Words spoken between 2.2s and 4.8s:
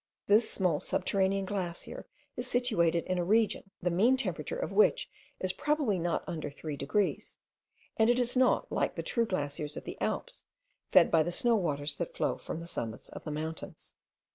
is situated in a region, the mean temperature of